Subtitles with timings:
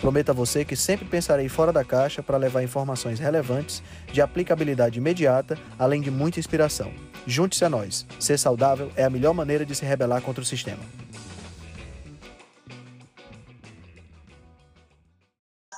[0.00, 3.82] Prometo a você que sempre pensarei fora da caixa para levar informações relevantes,
[4.12, 6.92] de aplicabilidade imediata, além de muita inspiração.
[7.26, 8.06] Junte-se a nós.
[8.20, 10.82] Ser saudável é a melhor maneira de se rebelar contra o sistema.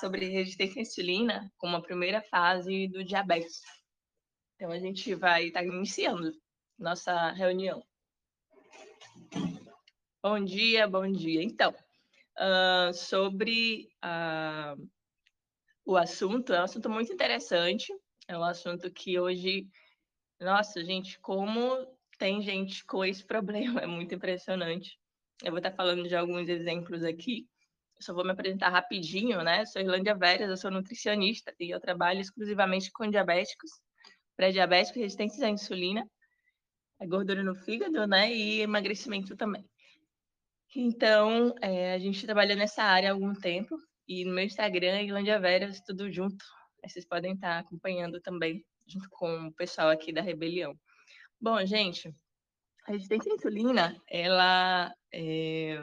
[0.00, 3.62] Sobre resistência à insulina como a primeira fase do diabetes.
[4.56, 6.32] Então, a gente vai estar iniciando
[6.76, 7.82] nossa reunião.
[10.20, 11.42] Bom dia, bom dia.
[11.42, 11.72] Então,
[12.38, 14.88] uh, sobre uh,
[15.84, 17.92] o assunto, é um assunto muito interessante,
[18.26, 19.66] é um assunto que hoje,
[20.40, 21.86] nossa, gente, como
[22.18, 24.98] tem gente com esse problema, é muito impressionante.
[25.42, 27.46] Eu vou estar falando de alguns exemplos aqui,
[27.96, 29.64] eu só vou me apresentar rapidinho, né?
[29.66, 33.70] Sou Irlândia Veras, eu sou nutricionista e eu trabalho exclusivamente com diabéticos,
[34.36, 36.08] pré-diabéticos, resistentes à insulina,
[37.00, 38.32] a gordura no fígado, né?
[38.32, 39.64] E emagrecimento também.
[40.76, 45.40] Então, é, a gente trabalha nessa área há algum tempo e no meu Instagram, Irlândia
[45.40, 46.44] Veras, tudo junto.
[46.84, 50.74] Vocês podem estar acompanhando também, junto com o pessoal aqui da Rebelião.
[51.40, 52.14] Bom, gente,
[52.86, 55.78] a resistência à insulina, ela é,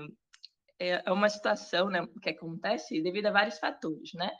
[0.80, 4.32] é uma situação né, que acontece devido a vários fatores, né?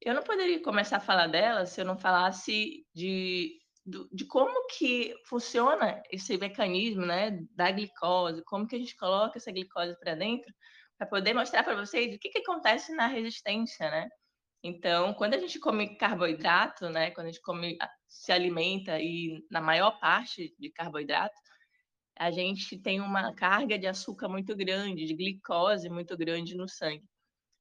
[0.00, 4.66] Eu não poderia começar a falar dela se eu não falasse de do, de como
[4.66, 10.14] que funciona esse mecanismo, né, da glicose, como que a gente coloca essa glicose para
[10.14, 10.52] dentro,
[10.98, 14.08] para poder mostrar para vocês o que, que acontece na resistência, né?
[14.62, 17.78] Então, quando a gente come carboidrato, né, quando a gente come,
[18.08, 21.36] se alimenta e na maior parte de carboidrato,
[22.18, 27.04] a gente tem uma carga de açúcar muito grande, de glicose muito grande no sangue.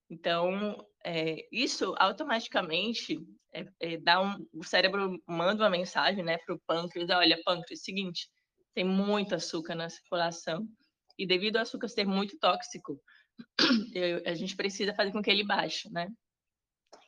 [0.10, 3.18] Então, é, isso automaticamente
[3.54, 7.82] é, é, dá um, o cérebro manda uma mensagem né, para o pâncreas: olha, pâncreas,
[7.82, 8.28] seguinte,
[8.74, 10.68] tem muito açúcar na circulação,
[11.18, 13.02] e devido ao açúcar ser muito tóxico,
[13.96, 16.10] eu, a gente precisa fazer com que ele baixe, né?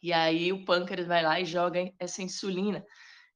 [0.02, 2.86] E aí o pâncreas vai lá e joga essa insulina.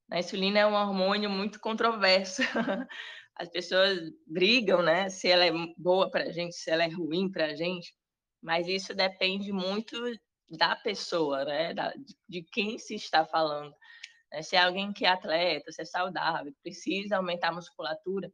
[0.09, 2.41] A insulina é um hormônio muito controverso.
[3.35, 5.09] As pessoas brigam, né?
[5.09, 7.93] Se ela é boa para a gente, se ela é ruim para a gente.
[8.41, 9.97] Mas isso depende muito
[10.49, 11.73] da pessoa, né?
[11.73, 11.93] Da,
[12.27, 13.73] de quem se está falando.
[14.31, 14.41] Né?
[14.41, 18.31] Se é alguém que é atleta, se é saudável, precisa aumentar a musculatura,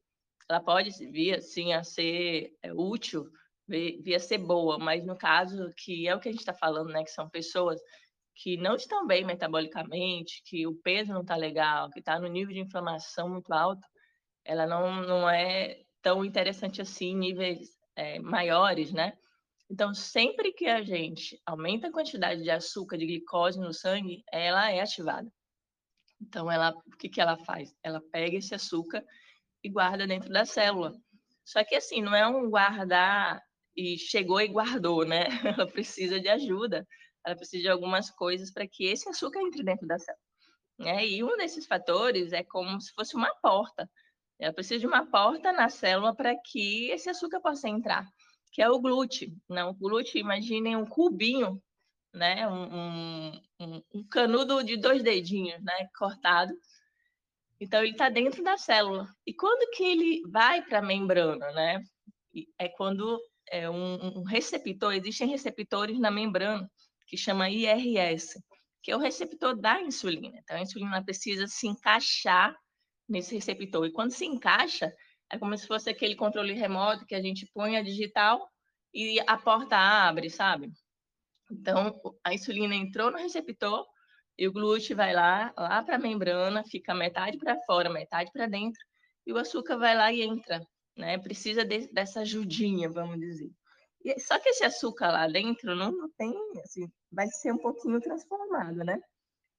[0.49, 3.29] ela pode vir assim a ser é, útil,
[3.67, 6.91] vir a ser boa, mas no caso que é o que a gente está falando,
[6.91, 7.03] né?
[7.03, 7.79] Que são pessoas
[8.35, 12.53] que não estão bem metabolicamente, que o peso não está legal, que está no nível
[12.53, 13.85] de inflamação muito alto,
[14.45, 19.17] ela não, não é tão interessante assim em níveis é, maiores, né?
[19.69, 24.71] Então, sempre que a gente aumenta a quantidade de açúcar, de glicose no sangue, ela
[24.71, 25.31] é ativada.
[26.19, 27.73] Então, ela, o que, que ela faz?
[27.83, 29.05] Ela pega esse açúcar
[29.63, 30.93] e guarda dentro da célula.
[31.45, 33.39] Só que, assim, não é um guardar
[33.77, 35.25] e chegou e guardou, né?
[35.61, 36.85] Ela precisa de ajuda,
[37.25, 40.23] ela precisa de algumas coisas para que esse açúcar entre dentro da célula.
[40.79, 41.07] Né?
[41.07, 43.89] E um desses fatores é como se fosse uma porta.
[44.39, 48.05] Ela precisa de uma porta na célula para que esse açúcar possa entrar
[48.51, 49.37] que é o glúten.
[49.47, 49.63] Não, né?
[49.65, 51.61] o glúten, imaginem um cubinho,
[52.13, 52.47] né?
[52.47, 55.87] Um, um, um canudo de dois dedinhos, né?
[55.97, 56.53] Cortado.
[57.59, 59.07] Então ele está dentro da célula.
[59.25, 61.83] E quando que ele vai para a membrana, né?
[62.57, 63.19] É quando
[63.51, 66.69] é um, um receptor, existem receptores na membrana
[67.07, 68.39] que chama IRS,
[68.81, 70.37] que é o receptor da insulina.
[70.37, 72.55] Então a insulina precisa se encaixar
[73.07, 73.85] nesse receptor.
[73.85, 74.93] E quando se encaixa,
[75.31, 78.49] é como se fosse aquele controle remoto que a gente põe a digital
[78.93, 80.71] e a porta abre, sabe?
[81.51, 83.85] Então, a insulina entrou no receptor
[84.37, 88.47] e o glúten vai lá, lá para a membrana, fica metade para fora, metade para
[88.47, 88.79] dentro,
[89.25, 90.61] e o açúcar vai lá e entra,
[90.95, 91.17] né?
[91.17, 93.51] Precisa de, dessa ajudinha, vamos dizer.
[94.03, 96.33] E, só que esse açúcar lá dentro não, não tem,
[96.63, 98.99] assim, vai ser um pouquinho transformado, né?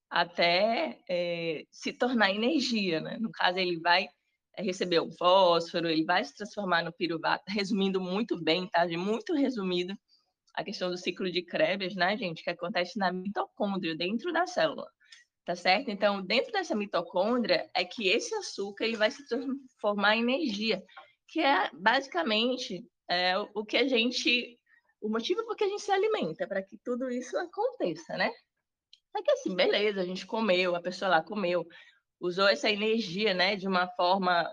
[0.09, 3.17] Até é, se tornar energia, né?
[3.19, 4.07] No caso, ele vai
[4.57, 8.85] é receber o fósforo, ele vai se transformar no piruvato, resumindo muito bem, tá?
[8.87, 9.95] Muito resumido
[10.53, 14.87] a questão do ciclo de Krebs, né, gente, que acontece na mitocôndria, dentro da célula,
[15.45, 15.89] tá certo?
[15.89, 20.83] Então, dentro dessa mitocôndria é que esse açúcar ele vai se transformar em energia,
[21.29, 24.59] que é basicamente é, o que a gente,
[25.01, 28.29] o motivo por que a gente se alimenta, para que tudo isso aconteça, né?
[29.15, 31.65] É que assim, beleza, a gente comeu, a pessoa lá comeu,
[32.21, 34.47] usou essa energia, né, de uma forma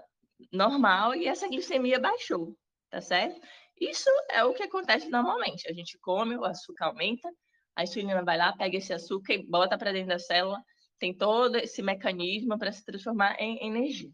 [0.50, 2.56] normal e essa glicemia baixou,
[2.90, 3.38] tá certo?
[3.78, 5.68] Isso é o que acontece normalmente.
[5.68, 7.28] A gente come, o açúcar aumenta,
[7.76, 10.60] a insulina vai lá, pega esse açúcar e bota para dentro da célula,
[10.98, 14.10] tem todo esse mecanismo para se transformar em energia.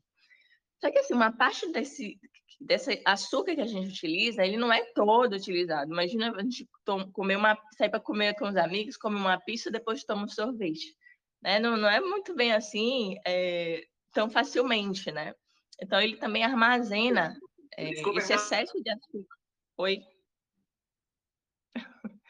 [0.80, 2.18] Só que assim, uma parte desse,
[2.60, 5.90] desse açúcar que a gente utiliza, ele não é todo utilizado.
[5.90, 6.68] Imagina a gente
[7.12, 10.94] comer uma, sair para comer com os amigos, come uma pizza, depois toma um sorvete.
[11.44, 11.60] Né?
[11.60, 15.34] Não, não é muito bem assim, é, tão facilmente, né?
[15.80, 17.38] Então, ele também armazena
[17.76, 19.36] é, esse excesso de açúcar.
[19.76, 20.00] Oi?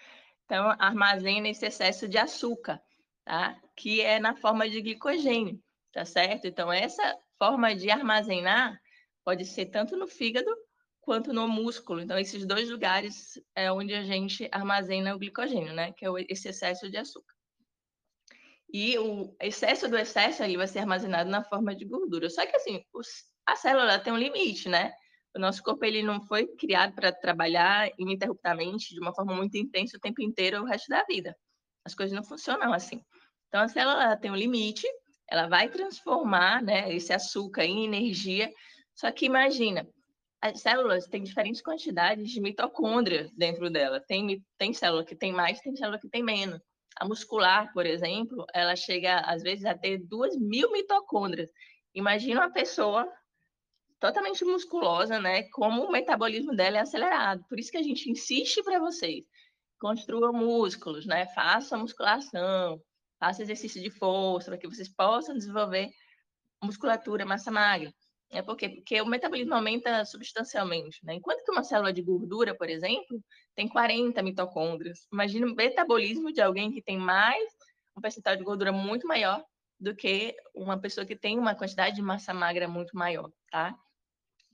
[0.47, 2.79] Então, armazena esse excesso de açúcar,
[3.25, 3.59] tá?
[3.75, 5.59] Que é na forma de glicogênio,
[5.91, 6.47] tá certo?
[6.47, 8.79] Então, essa forma de armazenar
[9.25, 10.55] pode ser tanto no fígado
[11.01, 12.03] quanto no músculo.
[12.03, 15.93] Então, esses dois lugares é onde a gente armazena o glicogênio, né?
[15.93, 17.34] Que é esse excesso de açúcar.
[18.77, 22.29] E o excesso do excesso ali vai ser armazenado na forma de gordura.
[22.29, 23.07] Só que, assim, os,
[23.47, 24.93] a célula tem um limite, né?
[25.33, 29.97] O nosso corpo ele não foi criado para trabalhar ininterruptamente, de uma forma muito intensa
[29.97, 31.37] o tempo inteiro o resto da vida.
[31.85, 33.01] As coisas não funcionam assim.
[33.47, 34.89] Então, a célula tem um limite,
[35.31, 38.53] ela vai transformar né, esse açúcar em energia.
[38.93, 39.87] Só que imagina,
[40.41, 44.01] as células têm diferentes quantidades de mitocôndria dentro dela.
[44.01, 46.61] Tem, tem célula que tem mais, tem célula que tem menos.
[46.97, 51.49] A muscular, por exemplo, ela chega às vezes a ter duas mil mitocôndrias.
[51.95, 53.09] Imagina uma pessoa
[53.99, 55.45] totalmente musculosa, né?
[55.51, 57.45] Como o metabolismo dela é acelerado.
[57.49, 59.25] Por isso que a gente insiste para vocês.
[59.79, 61.27] Construam músculos, né?
[61.35, 62.81] Façam musculação,
[63.19, 65.91] faça exercício de força, para que vocês possam desenvolver
[66.63, 67.93] musculatura, massa magra.
[68.35, 71.15] É porque, o metabolismo aumenta substancialmente, né?
[71.15, 73.23] Enquanto que uma célula de gordura, por exemplo,
[73.55, 75.07] tem 40 mitocôndrias.
[75.13, 77.45] Imagina o metabolismo de alguém que tem mais,
[77.97, 79.45] um percentual de gordura muito maior
[79.79, 83.73] do que uma pessoa que tem uma quantidade de massa magra muito maior, tá?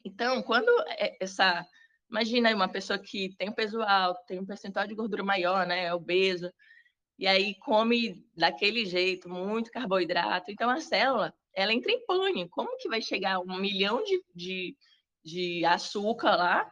[0.04, 1.66] Então, quando é, essa.
[2.10, 5.66] Imagina aí uma pessoa que tem um peso alto, tem um percentual de gordura maior,
[5.66, 5.84] né?
[5.84, 6.52] É obeso,
[7.20, 10.50] e aí come daquele jeito, muito carboidrato.
[10.50, 12.50] Então, a célula, ela entra em pânico.
[12.50, 14.76] Como que vai chegar um milhão de, de,
[15.24, 16.70] de açúcar lá,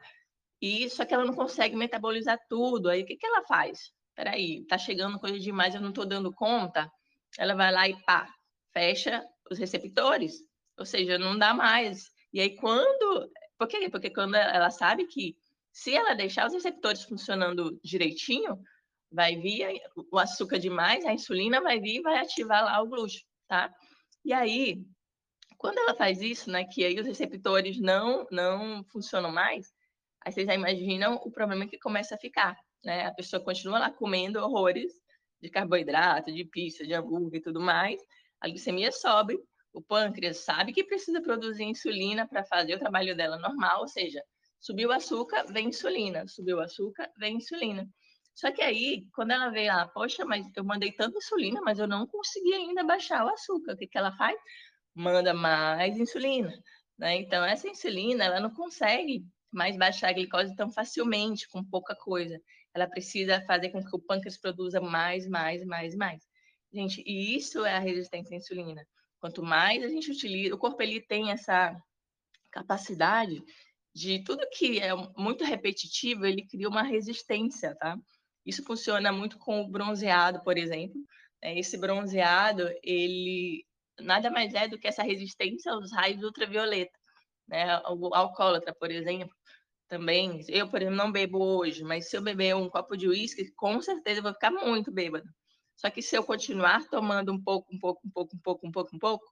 [0.60, 2.88] e só que ela não consegue metabolizar tudo?
[2.88, 3.92] Aí, o que, que ela faz?
[4.14, 6.90] Peraí, tá chegando coisa demais, eu não tô dando conta.
[7.38, 8.28] Ela vai lá e pá,
[8.72, 10.42] fecha os receptores.
[10.76, 13.30] Ou seja, não dá mais e aí, quando.
[13.58, 13.88] Por quê?
[13.90, 15.36] Porque quando ela sabe que
[15.72, 18.58] se ela deixar os receptores funcionando direitinho,
[19.10, 19.80] vai vir
[20.12, 23.72] o açúcar demais, a insulina vai vir e vai ativar lá o glúten, tá?
[24.24, 24.84] E aí,
[25.58, 29.72] quando ela faz isso, né, que aí os receptores não não funcionam mais,
[30.24, 33.06] aí vocês já imaginam o problema que começa a ficar, né?
[33.06, 34.92] A pessoa continua lá comendo horrores
[35.42, 38.00] de carboidrato, de pizza, de hambúrguer e tudo mais,
[38.40, 39.38] a glicemia sobe,
[39.72, 44.22] o pâncreas sabe que precisa produzir insulina para fazer o trabalho dela normal, ou seja,
[44.60, 47.88] subiu o açúcar, vem insulina, subiu o açúcar, vem insulina.
[48.38, 51.88] Só que aí, quando ela vê lá, poxa, mas eu mandei tanta insulina, mas eu
[51.88, 53.72] não consegui ainda baixar o açúcar.
[53.72, 54.38] O que, que ela faz?
[54.94, 56.56] Manda mais insulina.
[56.96, 57.16] Né?
[57.16, 62.40] Então, essa insulina, ela não consegue mais baixar a glicose tão facilmente, com pouca coisa.
[62.72, 66.22] Ela precisa fazer com que o pâncreas produza mais, mais, mais, mais.
[66.72, 68.86] Gente, e isso é a resistência à insulina.
[69.18, 71.76] Quanto mais a gente utiliza, o corpo ele tem essa
[72.52, 73.42] capacidade
[73.92, 77.98] de tudo que é muito repetitivo, ele cria uma resistência, tá?
[78.48, 80.96] Isso funciona muito com o bronzeado, por exemplo.
[81.42, 81.58] Né?
[81.58, 83.64] Esse bronzeado, ele
[84.00, 86.96] nada mais é do que essa resistência aos raios ultravioleta,
[87.48, 87.78] né?
[87.90, 89.34] O alcoólatra, por exemplo,
[89.88, 90.40] também.
[90.48, 93.80] Eu, por exemplo, não bebo hoje, mas se eu beber um copo de uísque, com
[93.82, 95.28] certeza eu vou ficar muito bêbado.
[95.76, 98.72] Só que se eu continuar tomando um pouco, um pouco, um pouco, um pouco, um
[98.72, 99.24] pouco, um pouco,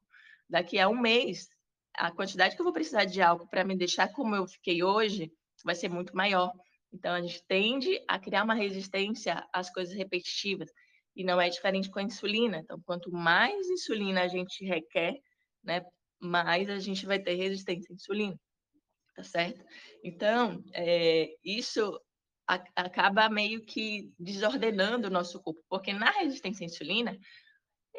[0.49, 1.49] daqui a um mês,
[1.95, 5.31] a quantidade que eu vou precisar de álcool para me deixar como eu fiquei hoje
[5.65, 6.53] vai ser muito maior.
[6.93, 10.71] Então, a gente tende a criar uma resistência às coisas repetitivas.
[11.15, 12.59] E não é diferente com a insulina.
[12.59, 15.19] Então, quanto mais insulina a gente requer,
[15.65, 15.83] né,
[16.21, 18.39] mais a gente vai ter resistência à insulina.
[19.15, 19.65] Tá certo?
[20.05, 21.99] Então, é, isso
[22.47, 27.19] a, acaba meio que desordenando o nosso corpo, porque na resistência à insulina,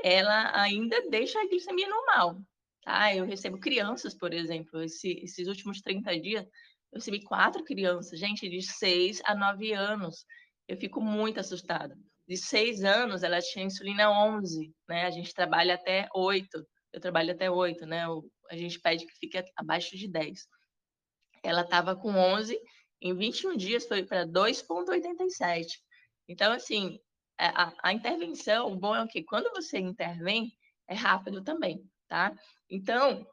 [0.04, 2.40] ela ainda deixa a glicemia normal,
[2.84, 3.14] tá?
[3.16, 6.48] Eu recebo crianças, por exemplo, esse, esses últimos 30 dias,
[6.92, 10.26] eu recebi quatro crianças, gente, de 6 a 9 anos.
[10.68, 11.98] Eu fico muito assustada.
[12.28, 15.06] De 6 anos, ela tinha insulina 11, né?
[15.06, 16.68] A gente trabalha até 8.
[16.94, 18.06] Eu trabalho até 8, né?
[18.50, 20.48] A gente pede que fique abaixo de 10.
[21.44, 22.60] Ela estava com 11
[23.02, 25.68] em 21 dias foi para 2,87.
[26.28, 27.00] Então, assim,
[27.38, 30.52] a, a, intervenção, o bom é que quando você intervém,
[30.88, 32.36] é rápido também, tá?
[32.70, 33.26] Então,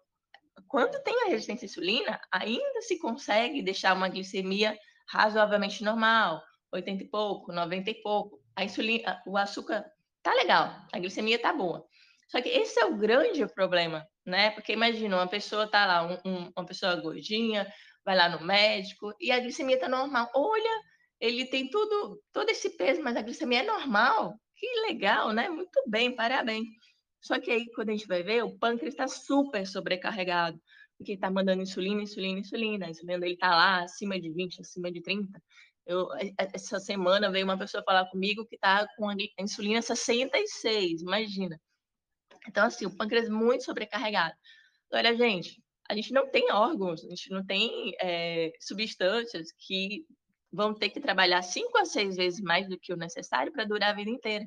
[0.68, 4.76] quando tem a resistência à insulina, ainda se consegue deixar uma glicemia
[5.08, 6.42] razoavelmente normal,
[6.72, 8.40] 80 e pouco, 90 e pouco.
[8.56, 9.84] A insulina, o açúcar
[10.22, 11.84] tá legal, a glicemia tá boa.
[12.28, 14.50] Só que esse é o grande problema, né?
[14.50, 17.70] Porque imagina, uma pessoa tá lá, um, um, uma pessoa gordinha,
[18.04, 20.30] vai lá no médico e a glicemia tá normal.
[20.34, 20.80] Olha,
[21.20, 24.34] ele tem tudo, todo esse peso, mas a glicemia é normal.
[24.56, 25.48] Que legal, né?
[25.48, 26.66] Muito bem, parabéns.
[27.24, 30.60] Só que aí, quando a gente vai ver, o pâncreas está super sobrecarregado,
[30.98, 32.86] porque está mandando insulina, insulina, insulina.
[32.86, 35.42] A insulina dele está lá acima de 20, acima de 30.
[35.86, 36.08] Eu,
[36.52, 41.58] essa semana veio uma pessoa falar comigo que está com a insulina 66, imagina.
[42.46, 44.34] Então, assim, o pâncreas muito sobrecarregado.
[44.92, 50.04] Olha, gente, a gente não tem órgãos, a gente não tem é, substâncias que
[50.52, 53.90] vão ter que trabalhar cinco a seis vezes mais do que o necessário para durar
[53.90, 54.46] a vida inteira,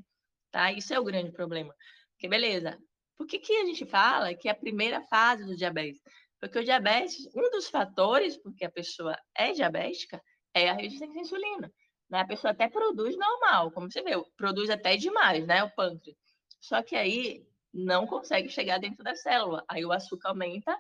[0.51, 0.71] tá?
[0.71, 1.73] Isso é o grande problema.
[2.17, 2.75] Porque, beleza,
[3.15, 6.01] por que, que a gente fala que é a primeira fase do diabetes?
[6.39, 10.21] Porque o diabetes, um dos fatores porque a pessoa é diabética
[10.53, 11.71] é a resistência à insulina.
[12.09, 12.19] Né?
[12.19, 15.63] A pessoa até produz normal, como você vê, produz até demais, né?
[15.63, 16.17] O pâncreas.
[16.59, 19.63] Só que aí não consegue chegar dentro da célula.
[19.67, 20.75] Aí o açúcar aumenta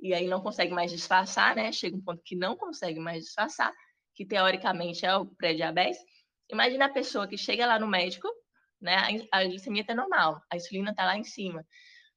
[0.00, 1.70] e aí não consegue mais disfarçar, né?
[1.70, 3.72] Chega um ponto que não consegue mais disfarçar,
[4.14, 6.00] que teoricamente é o pré-diabetes.
[6.50, 8.28] Imagina a pessoa que chega lá no médico,
[8.80, 9.26] né?
[9.30, 11.64] A glicemia tá normal, a insulina tá lá em cima.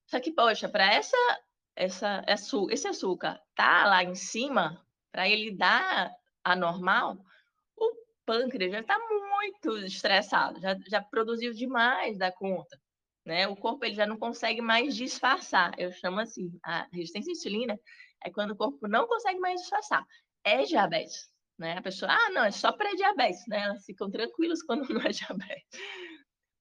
[0.07, 1.17] Só que, poxa, para essa,
[1.75, 2.23] essa,
[2.69, 6.11] esse açúcar tá lá em cima, para ele dar
[6.43, 7.17] a normal,
[7.77, 7.91] o
[8.25, 12.79] pâncreas já está muito estressado, já, já produziu demais da conta.
[13.25, 13.47] Né?
[13.47, 15.71] O corpo ele já não consegue mais disfarçar.
[15.77, 17.79] Eu chamo assim, a resistência à insulina
[18.23, 20.05] é quando o corpo não consegue mais disfarçar.
[20.43, 21.77] É diabetes, né?
[21.77, 23.61] A pessoa, ah, não, é só pré-diabetes, né?
[23.61, 25.79] Elas ficam tranquilas quando não é diabetes.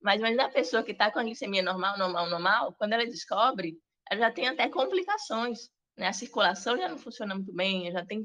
[0.03, 3.79] Mas imagina a pessoa que está com a glicemia normal, normal, normal, quando ela descobre,
[4.11, 6.09] ela já tem até complicações, né?
[6.09, 8.25] A circulação já não funciona muito bem, já tem,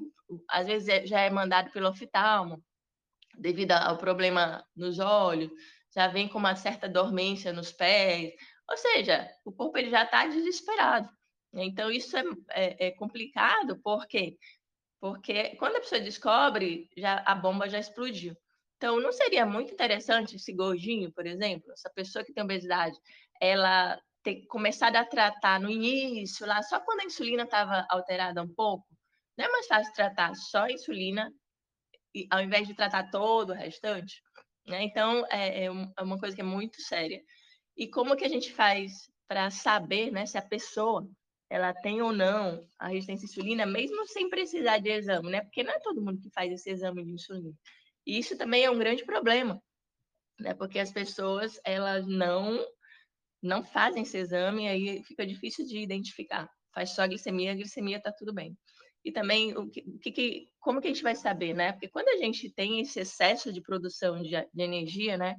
[0.49, 2.63] às vezes é, já é mandado pelo oftalmo,
[3.37, 5.51] devido ao problema nos olhos,
[5.93, 8.33] já vem com uma certa dormência nos pés,
[8.69, 11.09] ou seja, o corpo ele já está desesperado.
[11.53, 14.37] Então isso é, é, é complicado, por quê?
[14.99, 18.35] Porque quando a pessoa descobre, já a bomba já explodiu.
[18.77, 22.95] Então, não seria muito interessante esse gordinho, por exemplo, essa pessoa que tem obesidade,
[23.41, 28.47] ela ter começado a tratar no início, lá só quando a insulina estava alterada um
[28.47, 28.85] pouco?
[29.37, 31.31] Não é mais fácil tratar só a insulina
[32.31, 34.21] ao invés de tratar todo o restante?
[34.67, 34.83] Né?
[34.83, 37.21] Então, é, é, é uma coisa que é muito séria.
[37.75, 38.91] E como que a gente faz
[39.27, 41.07] para saber né, se a pessoa
[41.49, 45.41] ela tem ou não a resistência à insulina, mesmo sem precisar de exame, né?
[45.41, 47.53] Porque não é todo mundo que faz esse exame de insulina.
[48.07, 49.61] E isso também é um grande problema,
[50.39, 50.53] né?
[50.53, 52.65] Porque as pessoas elas não
[53.43, 56.49] não fazem esse exame aí fica difícil de identificar.
[56.73, 58.57] Faz só glicemia, a glicemia está tudo bem.
[59.03, 61.73] E também o que, que, como que a gente vai saber, né?
[61.73, 65.35] Porque quando a gente tem esse excesso de produção de, de energia, né?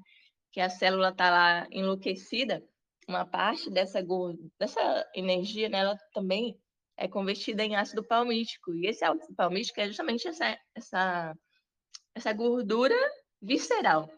[0.52, 2.62] Que a célula está lá enlouquecida,
[3.08, 4.00] uma parte dessa,
[4.58, 6.54] dessa energia, né, ela também
[6.96, 8.74] é convertida em ácido palmítico.
[8.74, 11.34] E esse ácido palmítico é justamente essa, essa
[12.18, 12.96] essa gordura
[13.40, 14.10] visceral.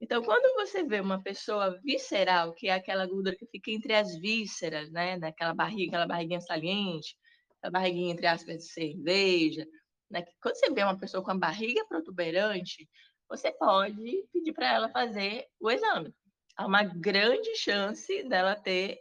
[0.00, 4.14] Então, quando você vê uma pessoa visceral, que é aquela gordura que fica entre as
[4.16, 7.16] vísceras, né, naquela barriga, aquela barriguinha saliente,
[7.62, 9.66] a barriguinha entre aspas de cerveja,
[10.10, 10.24] né?
[10.42, 12.88] Quando você vê uma pessoa com a barriga protuberante,
[13.28, 16.14] você pode pedir para ela fazer o exame.
[16.56, 19.00] Há uma grande chance dela ter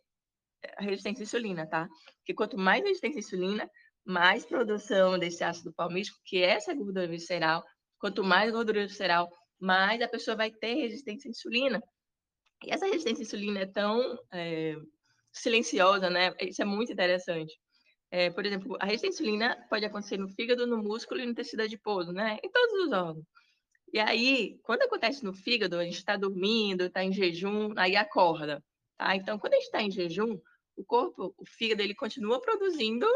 [0.80, 1.90] resistência à insulina, tá?
[2.20, 3.72] Porque quanto mais resistência à insulina,
[4.06, 7.64] mais produção desse ácido palmítico, que é essa gordura visceral,
[8.04, 11.82] Quanto mais gordura visceral, mais a pessoa vai ter resistência à insulina.
[12.62, 14.76] E essa resistência à insulina é tão é,
[15.32, 16.34] silenciosa, né?
[16.42, 17.58] Isso é muito interessante.
[18.12, 21.34] É, por exemplo, a resistência à insulina pode acontecer no fígado, no músculo e no
[21.34, 22.40] tecido adiposo, né?
[22.44, 23.26] Em todos os órgãos.
[23.94, 28.62] E aí, quando acontece no fígado, a gente está dormindo, está em jejum, aí acorda,
[28.98, 29.16] tá?
[29.16, 30.38] Então, quando a gente está em jejum,
[30.76, 33.08] o corpo, o fígado, ele continua produzindo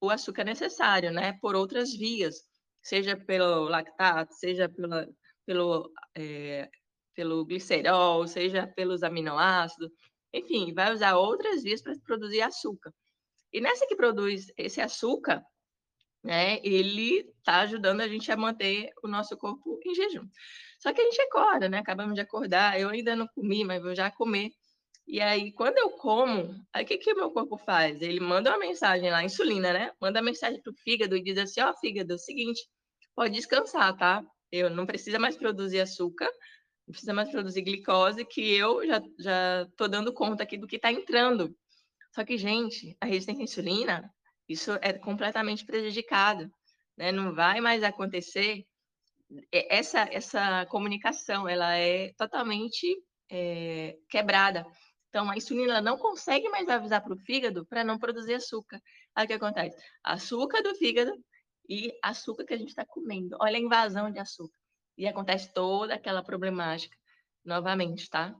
[0.00, 1.36] o açúcar necessário, né?
[1.40, 2.47] Por outras vias
[2.82, 5.08] seja pelo lactato, seja pela,
[5.44, 6.68] pelo, é,
[7.14, 9.90] pelo glicerol, seja pelos aminoácidos,
[10.32, 12.92] enfim, vai usar outras vias para produzir açúcar.
[13.52, 15.42] E nessa que produz esse açúcar,
[16.22, 20.28] né, ele está ajudando a gente a manter o nosso corpo em jejum.
[20.78, 21.78] Só que a gente acorda, né?
[21.78, 24.50] Acabamos de acordar, eu ainda não comi, mas vou já comer.
[25.10, 28.02] E aí, quando eu como, aí o que, que meu corpo faz?
[28.02, 29.90] Ele manda uma mensagem lá, insulina, né?
[29.98, 32.68] Manda mensagem pro fígado e diz assim, ó, oh, fígado, é o seguinte,
[33.16, 34.22] pode descansar, tá?
[34.52, 36.26] Eu não precisa mais produzir açúcar,
[36.86, 40.76] não precisa mais produzir glicose, que eu já, já tô dando conta aqui do que
[40.76, 41.56] está entrando.
[42.14, 44.14] Só que, gente, a resistência à insulina,
[44.46, 46.52] isso é completamente prejudicado,
[46.98, 47.12] né?
[47.12, 48.66] Não vai mais acontecer
[49.52, 52.86] essa essa comunicação, ela é totalmente
[53.30, 54.66] é, quebrada.
[55.08, 58.80] Então, a insulina não consegue mais avisar para o fígado para não produzir açúcar.
[59.14, 59.76] Aí o que acontece?
[60.04, 61.12] Açúcar do fígado
[61.68, 63.36] e açúcar que a gente está comendo.
[63.40, 64.58] Olha a invasão de açúcar.
[64.96, 66.96] E acontece toda aquela problemática
[67.44, 68.34] novamente, tá?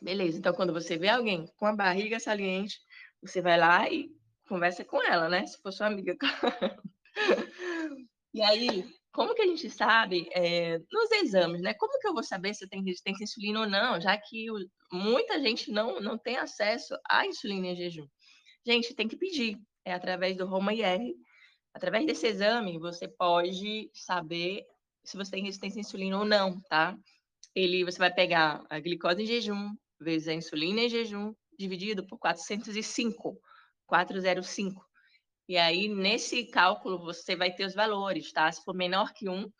[0.00, 2.80] Beleza, então quando você vê alguém com a barriga saliente,
[3.20, 4.10] você vai lá e
[4.48, 5.46] conversa com ela, né?
[5.46, 6.16] Se for sua amiga.
[8.34, 11.74] e aí, como que a gente sabe é, nos exames, né?
[11.74, 14.50] Como que eu vou saber se eu tenho resistência à insulina ou não, já que
[14.50, 14.56] o,
[14.90, 18.06] muita gente não, não tem acesso à insulina em jejum?
[18.64, 19.58] Gente, tem que pedir.
[19.84, 21.14] É através do Roma IR.
[21.74, 24.64] Através desse exame, você pode saber
[25.04, 26.96] se você tem resistência à insulina ou não, tá?
[27.54, 32.18] Ele, você vai pegar a glicose em jejum vezes a insulina em jejum dividido por
[32.18, 33.38] 405,
[33.86, 34.91] 405.
[35.48, 38.50] E aí, nesse cálculo, você vai ter os valores, tá?
[38.50, 39.50] Se for menor que 1,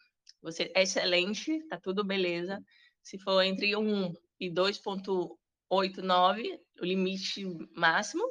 [0.41, 2.59] você é excelente, tá tudo beleza.
[3.03, 7.45] Se for entre 1 e 2,89, o limite
[7.77, 8.25] máximo,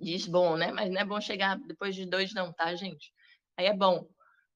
[0.00, 0.72] diz bom, né?
[0.72, 3.12] Mas não é bom chegar depois de 2, não, tá, gente?
[3.56, 4.06] Aí é bom.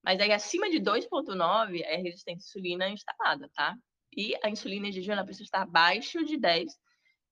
[0.02, 3.74] Mas aí, acima de 2,9 é resistência à insulina instalada, tá?
[4.16, 6.72] E a insulina ela precisa estar abaixo de 10.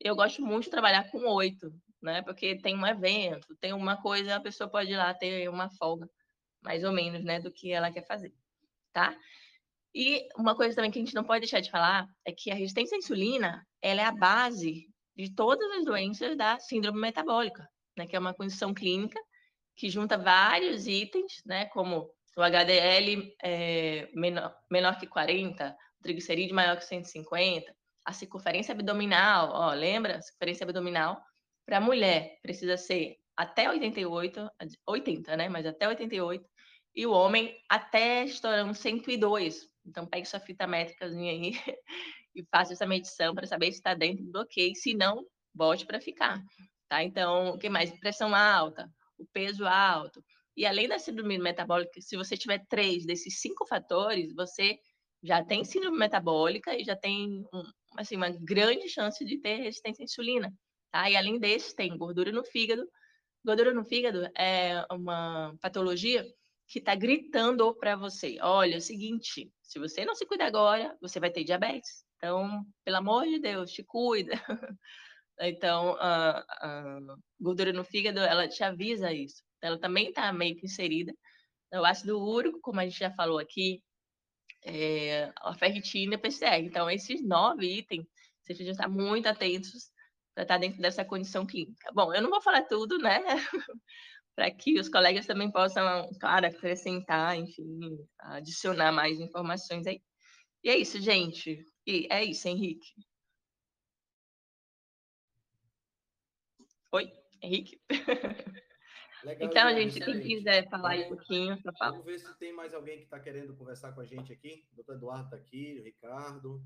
[0.01, 1.71] Eu gosto muito de trabalhar com 8,
[2.03, 2.23] né?
[2.23, 6.09] Porque tem um evento, tem uma coisa, a pessoa pode ir lá ter uma folga,
[6.63, 8.33] mais ou menos, né, do que ela quer fazer,
[8.93, 9.17] tá?
[9.95, 12.55] E uma coisa também que a gente não pode deixar de falar é que a
[12.55, 18.07] resistência à insulina, ela é a base de todas as doenças da síndrome metabólica, né,
[18.07, 19.21] que é uma condição clínica
[19.77, 26.55] que junta vários itens, né, como o HDL é, menor, menor que 40, o triglicerídeo
[26.55, 30.21] maior que 150, a circunferência abdominal, ó, lembra?
[30.21, 31.23] Circunferência abdominal
[31.67, 34.51] para mulher precisa ser até 88,
[34.87, 35.49] 80, né?
[35.49, 36.45] Mas até 88.
[36.95, 39.69] E o homem até estourando 102.
[39.87, 41.53] Então pegue sua fita métrica aí
[42.35, 44.75] e faça essa medição para saber se está dentro do ok.
[44.75, 46.43] Se não, bote para ficar.
[46.89, 47.03] Tá?
[47.03, 47.91] Então, o que mais?
[47.99, 50.23] Pressão alta, o peso alto.
[50.55, 54.79] E além da síndrome metabólica, se você tiver três desses cinco fatores, você
[55.23, 57.63] já tem síndrome metabólica e já tem um,
[57.97, 60.53] assim, uma grande chance de ter resistência à insulina.
[60.93, 61.11] Tá?
[61.11, 62.87] E além desse, tem gordura no fígado.
[63.45, 66.25] Gordura no fígado é uma patologia
[66.69, 70.97] que está gritando para você: olha, é o seguinte, se você não se cuida agora,
[71.01, 72.05] você vai ter diabetes.
[72.17, 74.33] Então, pelo amor de Deus, te cuida.
[75.41, 76.99] então, a, a,
[77.41, 79.43] gordura no fígado, ela te avisa isso.
[79.63, 81.13] Ela também está meio que inserida.
[81.73, 83.83] O ácido úrico, como a gente já falou aqui,
[84.65, 86.63] é, a ferritina e PCR.
[86.65, 88.07] Então, esses nove itens,
[88.43, 89.91] vocês precisam estar muito atentos
[90.35, 91.91] para estar dentro dessa condição clínica.
[91.93, 93.21] Bom, eu não vou falar tudo, né?
[94.35, 100.01] para que os colegas também possam, claro, acrescentar, enfim, adicionar mais informações aí.
[100.65, 101.65] E é isso, gente.
[101.87, 102.95] E é isso, Henrique.
[106.93, 107.81] Oi, Henrique.
[109.25, 111.57] Legal, então, gente, quem quiser falar aí um pouquinho.
[111.79, 114.67] Vamos ver se tem mais alguém que está querendo conversar com a gente aqui.
[114.73, 116.61] O doutor Eduardo está aqui, o Ricardo.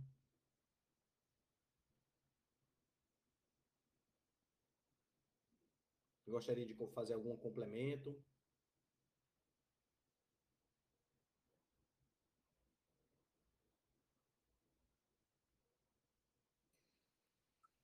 [6.28, 8.20] Gostaria de fazer algum complemento?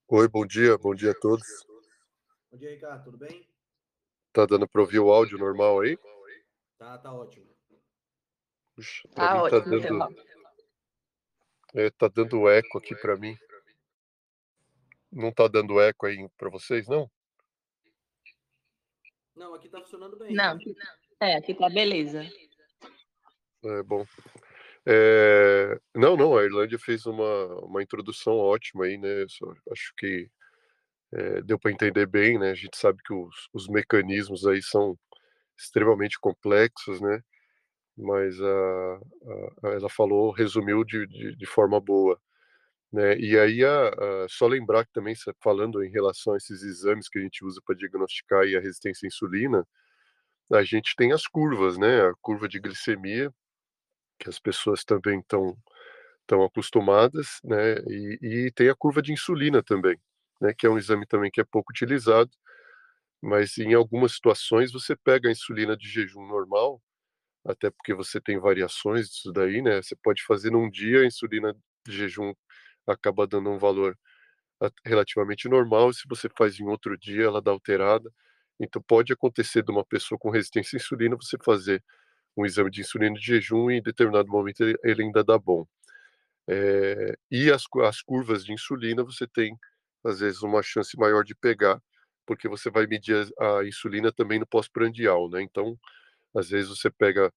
[0.09, 1.47] Oi, bom dia, bom dia a todos.
[2.51, 3.49] Bom dia, Ricardo, tudo bem?
[4.33, 5.97] Tá dando para ouvir o áudio normal aí?
[6.77, 7.49] Tá, tá ótimo.
[8.75, 9.63] Puxa, tá, tá ótimo.
[9.63, 10.23] Tá dando...
[11.75, 13.37] É, tá dando eco aqui para mim.
[15.13, 17.09] Não tá dando eco aí para vocês, não?
[19.37, 20.35] Não, aqui tá funcionando bem.
[20.35, 20.59] Não,
[21.21, 22.27] é, aqui tá beleza.
[23.65, 24.05] É bom.
[24.85, 25.79] É...
[25.95, 29.25] Não, não, a Irlândia fez uma, uma introdução ótima aí, né?
[29.29, 30.29] Só, acho que
[31.13, 32.51] é, deu para entender bem, né?
[32.51, 34.99] A gente sabe que os, os mecanismos aí são
[35.57, 37.21] extremamente complexos, né?
[37.97, 39.01] Mas a,
[39.65, 42.19] a, ela falou, resumiu de, de, de forma boa.
[42.93, 43.17] Né?
[43.19, 47.19] E aí, a, a, só lembrar que também, falando em relação a esses exames que
[47.19, 49.67] a gente usa para diagnosticar a resistência à insulina,
[50.53, 52.03] a gente tem as curvas, né?
[52.03, 53.33] A curva de glicemia,
[54.19, 55.57] que as pessoas também estão
[56.23, 57.77] estão acostumadas, né?
[57.89, 59.99] E, e, tem a curva de insulina também,
[60.41, 60.55] né?
[60.57, 62.31] Que é um exame também que é pouco utilizado,
[63.23, 66.83] mas em algumas situações você pega a insulina de jejum normal,
[67.45, 69.83] até porque você tem variações disso daí, né?
[69.83, 71.55] Você pode fazer num dia a insulina
[71.87, 72.35] de jejum
[72.87, 73.97] acaba dando um valor
[74.85, 78.11] relativamente normal, se você faz em outro dia, ela dá alterada.
[78.61, 81.83] Então pode acontecer de uma pessoa com resistência à insulina você fazer
[82.37, 85.67] um exame de insulina de jejum e em determinado momento ele, ainda dá bom.
[86.49, 89.57] É, e as, as curvas de insulina você tem
[90.05, 91.81] às vezes uma chance maior de pegar,
[92.27, 95.43] porque você vai medir a, a insulina também no pós-prandial, né?
[95.43, 95.79] Então,
[96.35, 97.33] às vezes você pega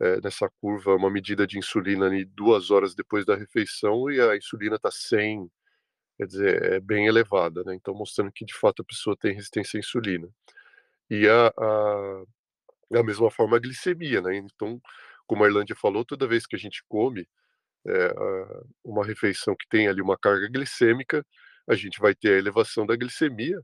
[0.00, 4.36] é, nessa curva uma medida de insulina ali duas horas depois da refeição e a
[4.36, 5.50] insulina está 100,
[6.18, 7.74] quer dizer, é bem elevada, né?
[7.74, 10.28] Então, mostrando que de fato a pessoa tem resistência à insulina.
[11.10, 12.24] E a, a
[12.90, 14.36] da mesma forma a glicemia, né?
[14.36, 14.80] Então,
[15.26, 17.28] como a Irlândia falou, toda vez que a gente come
[17.86, 18.14] é,
[18.84, 21.24] uma refeição que tem ali uma carga glicêmica,
[21.68, 23.60] a gente vai ter a elevação da glicemia,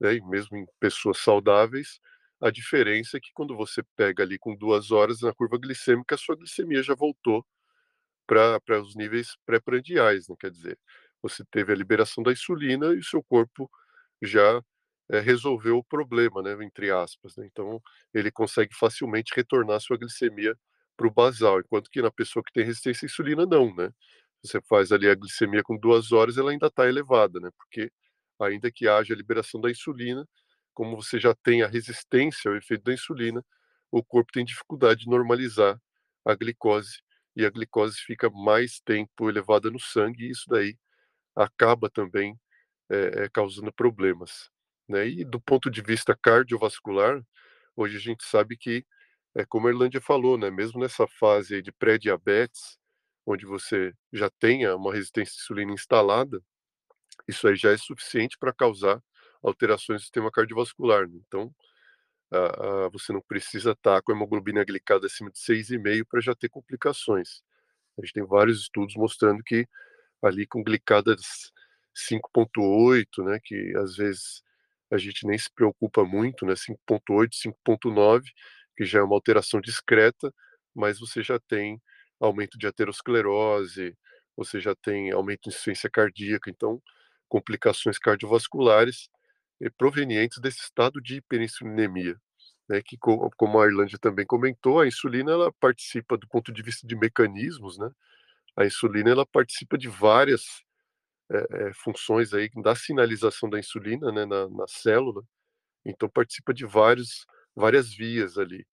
[0.00, 0.14] né?
[0.16, 2.00] E mesmo em pessoas saudáveis,
[2.40, 6.18] a diferença é que quando você pega ali com duas horas na curva glicêmica, a
[6.18, 7.44] sua glicemia já voltou
[8.26, 10.36] para os níveis pré-prandiais, né?
[10.40, 10.78] Quer dizer,
[11.22, 13.70] você teve a liberação da insulina e o seu corpo
[14.22, 14.62] já
[15.10, 17.36] é, resolveu o problema, né, entre aspas.
[17.36, 17.46] Né?
[17.46, 17.80] Então,
[18.14, 20.56] ele consegue facilmente retornar sua glicemia
[20.96, 23.90] para o basal, enquanto que na pessoa que tem resistência à insulina, não, né?
[24.42, 27.50] Você faz ali a glicemia com duas horas, ela ainda está elevada, né?
[27.56, 27.90] Porque
[28.40, 30.26] ainda que haja a liberação da insulina,
[30.76, 33.42] como você já tem a resistência ao efeito da insulina,
[33.90, 35.80] o corpo tem dificuldade de normalizar
[36.22, 37.00] a glicose
[37.34, 40.76] e a glicose fica mais tempo elevada no sangue e isso daí
[41.34, 42.38] acaba também
[42.90, 44.50] é, causando problemas.
[44.86, 45.08] Né?
[45.08, 47.22] E do ponto de vista cardiovascular,
[47.74, 48.84] hoje a gente sabe que,
[49.34, 52.78] é como a Irlândia falou, né, mesmo nessa fase de pré-diabetes,
[53.24, 56.38] onde você já tenha uma resistência à insulina instalada,
[57.26, 59.02] isso aí já é suficiente para causar
[59.46, 61.08] alterações no sistema cardiovascular.
[61.08, 61.20] Né?
[61.26, 61.54] Então,
[62.30, 66.34] a, a, você não precisa estar com a hemoglobina glicada acima de 6,5 para já
[66.34, 67.42] ter complicações.
[67.98, 69.66] A gente tem vários estudos mostrando que
[70.22, 71.52] ali com glicadas
[71.94, 74.42] 5.8, né, que às vezes
[74.90, 76.54] a gente nem se preocupa muito, né?
[76.54, 77.30] 5.8,
[77.66, 78.24] 5.9,
[78.76, 80.32] que já é uma alteração discreta,
[80.74, 81.80] mas você já tem
[82.20, 83.96] aumento de aterosclerose,
[84.36, 86.80] você já tem aumento de insuficiência cardíaca, então
[87.28, 89.08] complicações cardiovasculares
[89.76, 92.16] provenientes desse estado de hiperinsulinemia,
[92.68, 96.86] né, que como a Irlândia também comentou, a insulina ela participa do ponto de vista
[96.86, 97.90] de mecanismos, né?
[98.56, 100.42] A insulina ela participa de várias
[101.30, 105.22] é, é, funções aí da sinalização da insulina né, na, na, célula,
[105.84, 108.66] então participa de vários, várias vias ali.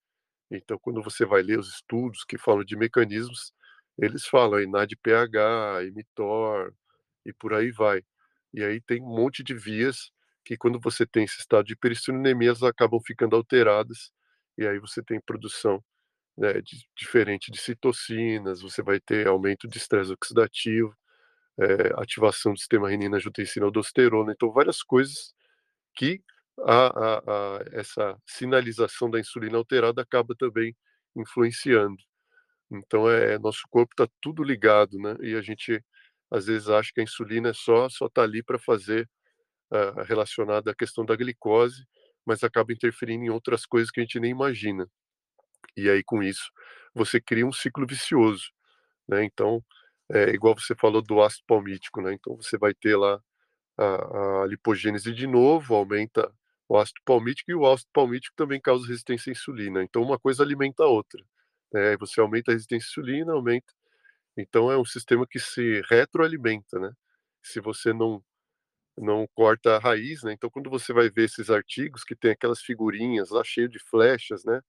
[0.50, 3.52] Então, quando você vai ler os estudos que falam de mecanismos,
[3.98, 6.72] eles falam aí NADPH, mTOR
[7.26, 8.02] e por aí vai.
[8.52, 10.12] E aí tem um monte de vias
[10.44, 14.12] que quando você tem esse estado de hiperinsulinemia, elas acabam ficando alteradas,
[14.58, 15.82] e aí você tem produção
[16.36, 20.94] né, de, diferente de citocinas, você vai ter aumento de estresse oxidativo,
[21.58, 25.34] é, ativação do sistema renina, angiotensina, aldosterona, então várias coisas
[25.94, 26.22] que
[26.60, 27.18] a, a,
[27.58, 30.76] a, essa sinalização da insulina alterada acaba também
[31.16, 31.96] influenciando.
[32.70, 35.16] Então é nosso corpo está tudo ligado, né?
[35.20, 35.82] E a gente
[36.30, 39.08] às vezes acha que a insulina é só só está ali para fazer
[39.72, 41.86] uh, relacionada à questão da glicose,
[42.26, 44.88] mas acaba interferindo em outras coisas que a gente nem imagina.
[45.76, 46.50] E aí com isso
[46.94, 48.50] você cria um ciclo vicioso,
[49.08, 49.24] né?
[49.24, 49.62] Então
[50.10, 52.14] é, igual você falou do ácido palmítico, né?
[52.14, 53.20] Então você vai ter lá
[53.78, 56.32] a, a lipogênese de novo, aumenta
[56.68, 59.82] o ácido palmítico e o ácido palmítico também causa resistência à insulina.
[59.82, 61.22] Então uma coisa alimenta a outra.
[61.72, 61.96] Né?
[61.98, 63.72] Você aumenta a resistência à insulina, aumenta.
[64.36, 66.92] Então é um sistema que se retroalimenta, né?
[67.42, 68.22] Se você não
[68.96, 70.32] não corta a raiz, né?
[70.32, 74.44] Então quando você vai ver esses artigos que tem aquelas figurinhas lá cheio de flechas,
[74.44, 74.60] né?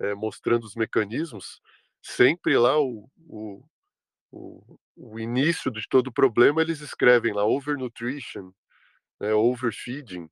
[0.00, 1.60] É, mostrando os mecanismos,
[2.02, 3.64] sempre lá o, o,
[4.32, 8.52] o, o início de todo o problema, eles escrevem lá overnutrition,
[9.20, 10.28] né, overfeeding.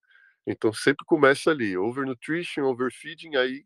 [0.47, 3.65] Então sempre começa ali, overnutrition, overfeeding, aí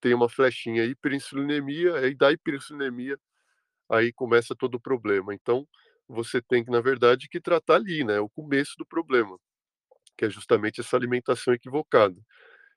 [0.00, 3.18] tem uma flechinha hiperinsulinemia, aí da hiperinsulinemia
[3.90, 5.34] aí começa todo o problema.
[5.34, 5.66] Então
[6.10, 9.38] você tem que, na verdade, que tratar ali, né, o começo do problema,
[10.18, 12.16] que é justamente essa alimentação equivocada.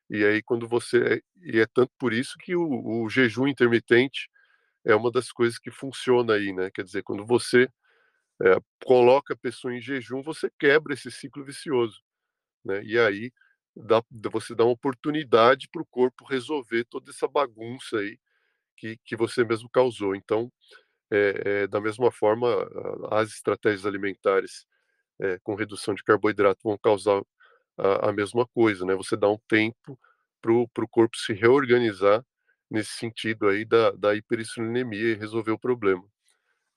[0.09, 4.29] E aí quando você e é tanto por isso que o, o jejum intermitente
[4.85, 6.71] é uma das coisas que funciona aí, né?
[6.71, 7.69] Quer dizer, quando você
[8.41, 12.01] é, coloca a pessoa em jejum, você quebra esse ciclo vicioso,
[12.65, 12.83] né?
[12.83, 13.31] E aí
[13.75, 18.19] dá, você dá uma oportunidade para o corpo resolver toda essa bagunça aí
[18.77, 20.15] que, que você mesmo causou.
[20.15, 20.51] Então,
[21.11, 22.47] é, é, da mesma forma,
[23.11, 24.65] as estratégias alimentares
[25.19, 27.21] é, com redução de carboidrato vão causar
[27.77, 28.95] a, a mesma coisa, né?
[28.95, 29.99] Você dá um tempo
[30.41, 32.25] para o corpo se reorganizar
[32.69, 36.03] nesse sentido aí da, da hiperinsulinemia e resolver o problema.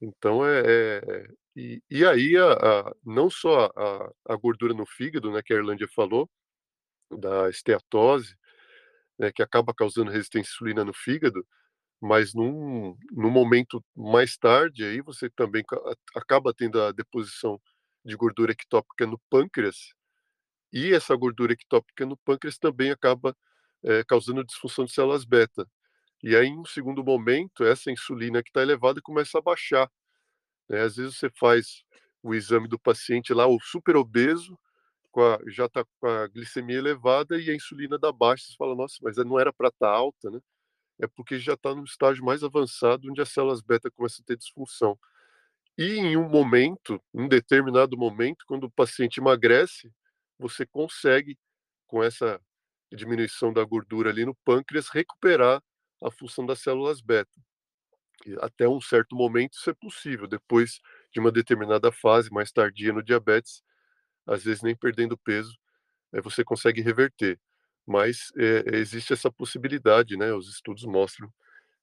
[0.00, 5.32] Então é, é e, e, aí a, a não só a, a, gordura no fígado,
[5.32, 6.28] né, que a Irlândia falou,
[7.10, 8.36] da esteatose,
[9.18, 11.46] né, que acaba causando resistência à insulina no fígado,
[12.00, 15.64] mas num, num momento mais tarde aí você também
[16.14, 17.61] acaba tendo a deposição
[18.04, 19.94] de gordura ectópica no pâncreas,
[20.72, 23.37] e essa gordura ectópica no pâncreas também acaba
[23.82, 25.66] é, causando disfunção de células beta.
[26.22, 29.90] E aí, em um segundo momento, essa insulina que está elevada começa a baixar.
[30.68, 30.80] Né?
[30.82, 31.85] Às vezes você faz
[32.22, 34.59] o exame do paciente lá, o super obeso,
[35.16, 38.44] a, já está com a glicemia elevada e a insulina dá baixa.
[38.46, 40.40] Você fala, nossa, mas não era para estar tá alta, né?
[41.00, 44.37] É porque já está no estágio mais avançado, onde as células beta começam a ter
[44.37, 44.98] disfunção.
[45.78, 49.92] E em um momento, em determinado momento, quando o paciente emagrece,
[50.38, 51.38] você consegue,
[51.87, 52.40] com essa
[52.92, 55.62] diminuição da gordura ali no pâncreas, recuperar
[56.02, 57.30] a função das células beta.
[58.26, 60.80] E até um certo momento isso é possível, depois
[61.12, 63.62] de uma determinada fase mais tardia no diabetes,
[64.26, 65.56] às vezes nem perdendo peso,
[66.12, 67.40] é, você consegue reverter.
[67.87, 70.33] Mas é, existe essa possibilidade, né?
[70.33, 71.33] Os estudos mostram,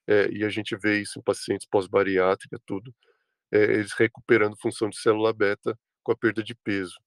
[0.08, 2.94] é, e a gente vê isso em pacientes pós-bariátrica, tudo,
[3.52, 7.00] eles recuperando função de célula beta com a perda de peso.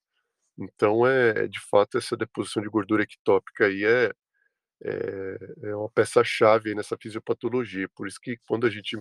[0.58, 4.12] Então, é, de fato, essa deposição de gordura ectópica aí é,
[4.84, 7.88] é, é uma peça-chave nessa fisiopatologia.
[7.94, 8.96] Por isso que quando a gente,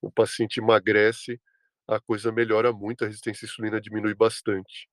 [0.00, 1.40] o paciente emagrece,
[1.86, 4.88] a coisa melhora muito, a resistência à insulina diminui bastante.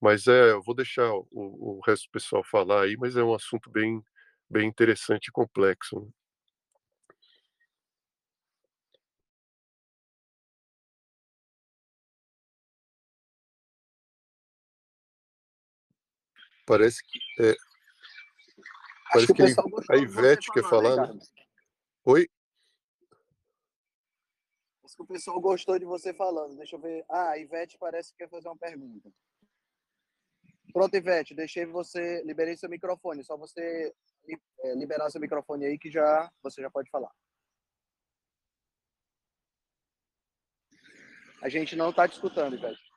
[0.00, 3.34] Mas é, eu vou deixar o, o resto do pessoal falar aí, mas é um
[3.34, 4.02] assunto bem,
[4.48, 6.00] bem interessante e complexo.
[6.00, 6.08] Né?
[16.64, 17.18] Parece que.
[17.42, 17.54] É,
[19.10, 21.18] parece que, que a Ivete quer falar, né?
[22.04, 22.28] Oi?
[24.84, 26.56] Acho que o pessoal gostou de você falando.
[26.56, 27.04] Deixa eu ver.
[27.10, 29.10] Ah, a Ivete parece que quer fazer uma pergunta.
[30.72, 33.24] Pronto, Ivete, deixei você, liberei seu microfone.
[33.24, 33.92] Só você
[34.60, 37.10] é, liberar seu microfone aí que já você já pode falar.
[41.42, 42.88] A gente não está te escutando, Ivete.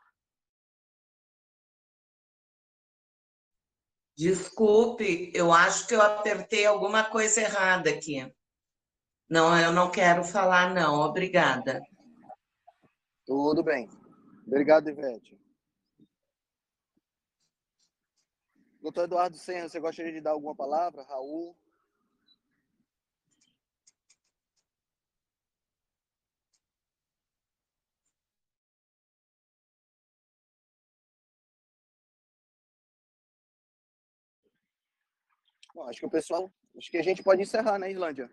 [4.18, 8.32] Desculpe, eu acho que eu apertei alguma coisa errada aqui.
[9.30, 11.00] Não, eu não quero falar, não.
[11.00, 11.82] Obrigada.
[13.26, 13.90] Tudo bem.
[14.46, 15.40] Obrigado, Ivete.
[18.82, 21.04] Doutor Eduardo Senra, você gostaria de dar alguma palavra?
[21.04, 21.56] Raul?
[35.76, 36.52] Bom, acho que o pessoal.
[36.76, 38.32] Acho que a gente pode encerrar, né, Islândia?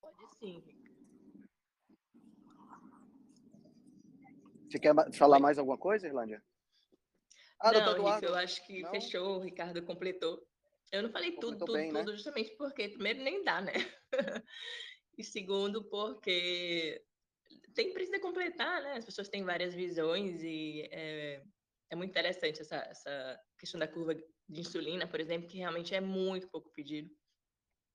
[0.00, 0.62] Pode sim.
[4.68, 6.40] Você quer falar mais alguma coisa, Irlândia?
[7.60, 8.90] Ah, não, eu acho que não?
[8.90, 10.42] fechou, o Ricardo completou.
[10.90, 12.16] Eu não falei tudo, tudo, bem, tudo, né?
[12.16, 13.72] justamente porque, primeiro, nem dá, né?
[15.16, 17.04] e segundo, porque
[17.74, 18.94] tem precisa completar, né?
[18.94, 21.42] As pessoas têm várias visões e é,
[21.90, 26.00] é muito interessante essa, essa questão da curva de insulina, por exemplo, que realmente é
[26.00, 27.14] muito pouco pedido,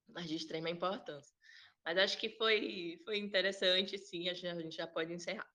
[0.07, 1.35] mas de extrema importância.
[1.83, 5.47] Mas acho que foi, foi interessante, sim, a gente já pode encerrar.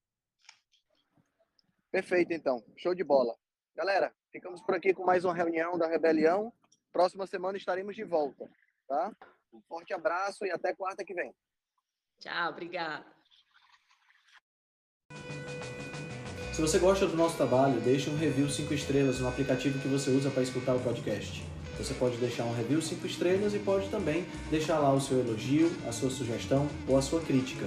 [1.90, 2.64] Perfeito, então.
[2.77, 3.37] Show de bola.
[3.77, 6.53] Galera, ficamos por aqui com mais uma reunião da Rebelião.
[6.93, 8.51] Próxima semana estaremos de volta,
[8.87, 9.13] tá?
[9.53, 11.35] Um forte abraço e até quarta que vem.
[12.19, 13.07] Tchau, obrigada.
[16.53, 20.11] Se você gosta do nosso trabalho, deixe um review 5 estrelas no aplicativo que você
[20.11, 21.43] usa para escutar o podcast.
[21.79, 25.71] Você pode deixar um review 5 estrelas e pode também deixar lá o seu elogio,
[25.89, 27.67] a sua sugestão ou a sua crítica.